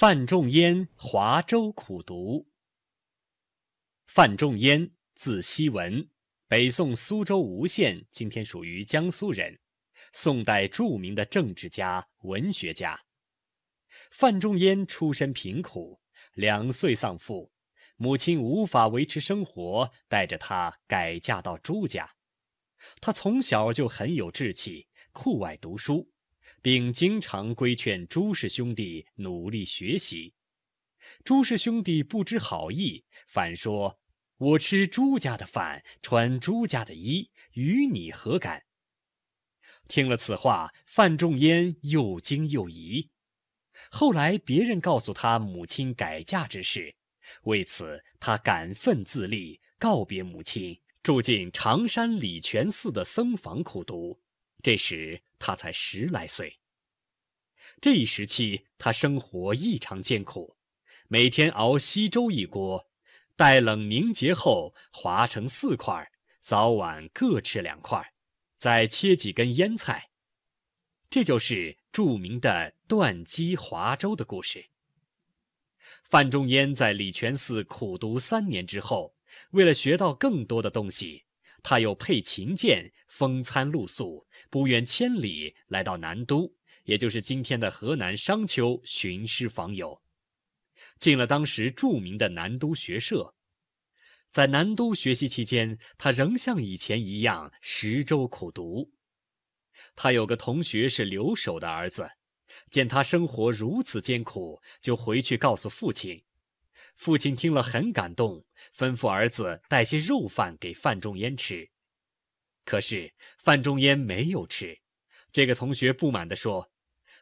[0.00, 2.46] 范仲淹华州苦读。
[4.06, 6.08] 范仲淹，字希文，
[6.46, 9.58] 北宋苏州吴县（今天属于江苏）人，
[10.12, 13.06] 宋代著名的政治家、文学家。
[14.12, 16.00] 范仲淹出身贫苦，
[16.34, 17.50] 两岁丧父，
[17.96, 22.08] 母亲无法维持生活，带着他改嫁到朱家。
[23.00, 26.12] 他从小就很有志气，酷爱读书。
[26.62, 30.34] 并经常规劝朱氏兄弟努力学习。
[31.24, 33.98] 朱氏兄弟不知好意，反说
[34.38, 38.64] ：“我吃朱家的饭，穿朱家的衣，与你何干？”
[39.88, 43.10] 听了此话，范仲淹又惊又疑。
[43.90, 46.96] 后来别人告诉他母亲改嫁之事，
[47.44, 54.20] 为此他感愤自立，告别母亲，住进常山礼泉寺的僧房苦读。
[54.62, 56.58] 这时他才十来岁。
[57.80, 60.56] 这一时期，他生活异常艰苦，
[61.06, 62.88] 每天熬稀粥一锅，
[63.36, 66.10] 待冷凝结后划成四块，
[66.42, 68.12] 早晚各吃两块，
[68.56, 70.10] 再切几根腌菜。
[71.08, 74.70] 这就是著名的断机划粥的故事。
[76.02, 79.14] 范仲淹在礼泉寺苦读三年之后，
[79.50, 81.24] 为了学到更多的东西。
[81.62, 90.00] 他又配琴剑，风餐露宿，不远千里来到南都，也就是今天的河南商丘寻师访友，
[90.98, 93.34] 进了当时著名的南都学社。
[94.30, 98.92] 在南都学习期间，他仍像以前一样十周苦读。
[99.96, 102.10] 他有个同学是留守的儿子，
[102.70, 106.22] 见他生活如此艰苦，就回去告诉父亲。
[106.98, 108.44] 父亲听了很感动，
[108.76, 111.70] 吩咐儿子带些肉饭给范仲淹吃。
[112.64, 114.76] 可是范仲淹没有吃。
[115.30, 116.72] 这个同学不满地说：“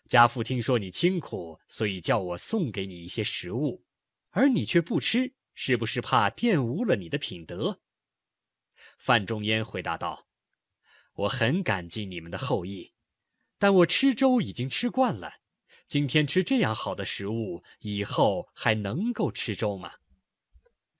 [0.09, 3.85] 家父听说你清苦，所以叫我送给你一些食物，
[4.31, 7.81] 而你却不吃，是不是怕玷污了你的品德？”
[8.99, 10.27] 范仲淹回答道
[11.13, 12.95] ：“我很感激你们的厚意，
[13.59, 15.35] 但我吃粥已经吃惯了。”
[15.89, 19.93] 今天吃这样好的食物，以后还能够吃粥吗？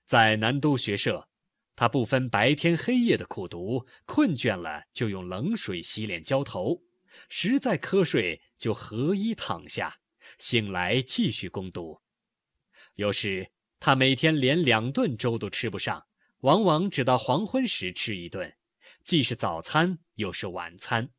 [0.05, 1.29] 在南都学社，
[1.75, 6.81] 他不分白天黑夜的苦读，困倦了就用冷水洗脸浇头，
[7.29, 9.99] 实在瞌睡就合衣躺下，
[10.39, 12.01] 醒来继续攻读。
[12.95, 16.07] 有时他每天连两顿粥都吃不上，
[16.43, 18.57] 往往只到黄昏时吃一顿，
[19.03, 21.11] 既是早餐又是晚餐。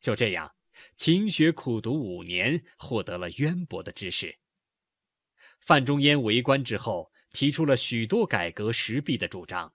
[0.00, 0.55] 就这样。
[0.96, 4.38] 勤学苦读五年，获得了渊博的知识。
[5.60, 9.74] 范仲淹为官之后，提出了许多改革时弊的主张，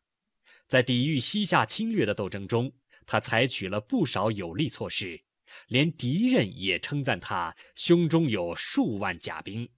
[0.68, 2.72] 在抵御西夏侵略的斗争中，
[3.06, 5.22] 他采取了不少有力措施，
[5.68, 9.70] 连敌人也称赞他胸中有数万甲兵，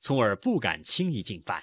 [0.00, 1.62] 从而不敢轻易进犯。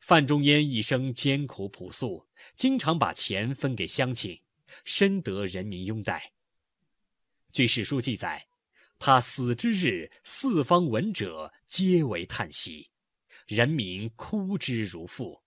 [0.00, 4.40] 范仲淹一生艰苦朴素，经常把钱分给乡亲，
[4.84, 6.32] 深得人民拥戴。
[7.50, 8.46] 据史书记载，
[8.98, 12.90] 他死之日，四方闻者皆为叹息，
[13.46, 15.42] 人民哭之如父。